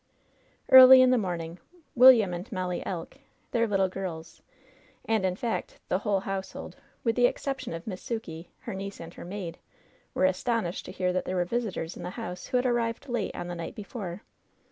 [0.71, 1.59] Early in the morning
[1.93, 3.17] William and Molly Elk,
[3.51, 4.41] their LOVE'S BITTEREST CUP «5 little f^rls,
[5.05, 9.13] and in fact the whole household, with the exception of Miss Sukey, her niece and
[9.13, 9.59] her maid,
[10.15, 13.35] were astonished to hear that there were visitors in the house who had arrived late
[13.35, 14.23] on the night before.